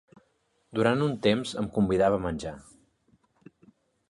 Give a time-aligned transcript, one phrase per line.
[0.79, 2.55] Durant un temps em convidava a menjar.